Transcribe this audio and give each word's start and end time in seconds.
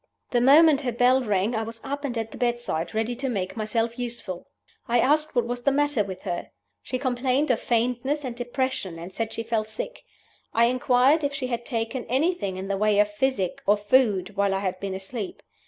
"The 0.31 0.41
moment 0.41 0.81
her 0.81 0.91
bell 0.91 1.21
rang 1.21 1.53
I 1.53 1.61
was 1.61 1.79
up 1.83 2.03
and 2.03 2.17
at 2.17 2.31
the 2.31 2.37
bedside, 2.39 2.95
ready 2.95 3.13
to 3.17 3.29
make 3.29 3.55
myself 3.55 3.99
useful. 3.99 4.47
"I 4.87 4.99
asked 4.99 5.35
what 5.35 5.45
was 5.45 5.61
the 5.61 5.71
matter 5.71 6.03
with 6.03 6.23
her. 6.23 6.49
She 6.81 6.97
complained 6.97 7.51
of 7.51 7.59
faintness 7.59 8.23
and 8.25 8.35
depression, 8.35 8.97
and 8.97 9.13
said 9.13 9.31
she 9.31 9.43
felt 9.43 9.67
sick. 9.67 10.01
I 10.55 10.65
inquired 10.65 11.23
if 11.23 11.35
she 11.35 11.49
had 11.49 11.67
taken 11.67 12.05
anything 12.09 12.57
in 12.57 12.67
the 12.67 12.77
way 12.79 12.97
of 12.97 13.11
physic 13.11 13.61
or 13.67 13.77
food 13.77 14.35
while 14.35 14.55
I 14.55 14.59
had 14.61 14.79
been 14.79 14.95
asleep. 14.95 15.43